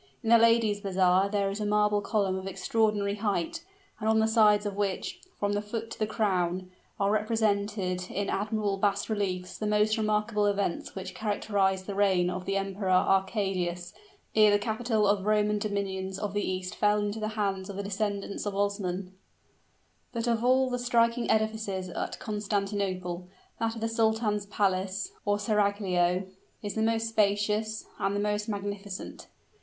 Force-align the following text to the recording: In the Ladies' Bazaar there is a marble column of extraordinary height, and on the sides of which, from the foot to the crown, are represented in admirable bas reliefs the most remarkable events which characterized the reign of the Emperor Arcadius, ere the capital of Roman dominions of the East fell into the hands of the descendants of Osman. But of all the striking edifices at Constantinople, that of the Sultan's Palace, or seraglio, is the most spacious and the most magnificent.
In 0.23 0.31
the 0.31 0.39
Ladies' 0.39 0.79
Bazaar 0.81 1.29
there 1.29 1.51
is 1.51 1.59
a 1.59 1.63
marble 1.63 2.01
column 2.01 2.35
of 2.35 2.47
extraordinary 2.47 3.17
height, 3.17 3.63
and 3.99 4.09
on 4.09 4.17
the 4.17 4.25
sides 4.27 4.65
of 4.65 4.75
which, 4.75 5.21
from 5.39 5.53
the 5.53 5.61
foot 5.61 5.91
to 5.91 5.99
the 5.99 6.07
crown, 6.07 6.71
are 6.99 7.11
represented 7.11 8.09
in 8.09 8.27
admirable 8.27 8.77
bas 8.77 9.11
reliefs 9.11 9.59
the 9.59 9.67
most 9.67 9.97
remarkable 9.99 10.47
events 10.47 10.95
which 10.95 11.13
characterized 11.13 11.85
the 11.85 11.93
reign 11.93 12.31
of 12.31 12.45
the 12.45 12.57
Emperor 12.57 12.89
Arcadius, 12.89 13.93
ere 14.33 14.49
the 14.49 14.57
capital 14.57 15.05
of 15.05 15.27
Roman 15.27 15.59
dominions 15.59 16.17
of 16.17 16.33
the 16.33 16.41
East 16.51 16.73
fell 16.73 16.97
into 16.97 17.19
the 17.19 17.37
hands 17.37 17.69
of 17.69 17.75
the 17.75 17.83
descendants 17.83 18.47
of 18.47 18.55
Osman. 18.55 19.13
But 20.11 20.25
of 20.25 20.43
all 20.43 20.71
the 20.71 20.79
striking 20.79 21.29
edifices 21.29 21.89
at 21.89 22.17
Constantinople, 22.17 23.27
that 23.59 23.75
of 23.75 23.81
the 23.81 23.87
Sultan's 23.87 24.47
Palace, 24.47 25.11
or 25.25 25.37
seraglio, 25.37 26.23
is 26.63 26.73
the 26.73 26.81
most 26.81 27.07
spacious 27.07 27.85
and 27.99 28.15
the 28.15 28.19
most 28.19 28.49
magnificent. 28.49 29.27